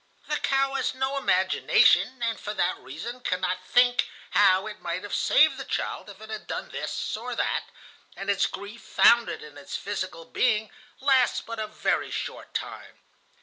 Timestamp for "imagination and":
1.15-2.39